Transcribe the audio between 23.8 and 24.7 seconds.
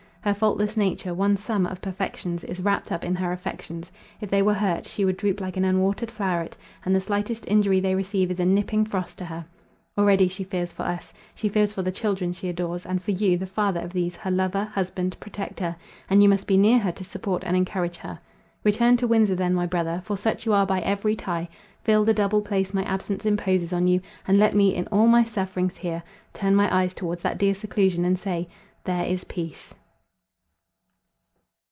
you, and let